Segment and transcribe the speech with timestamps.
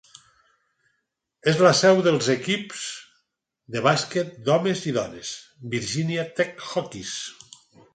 [1.51, 2.87] És la seu dels equips
[3.77, 5.39] de bàsquet d'homes i dones
[5.79, 7.19] Virginia Tech Hokies.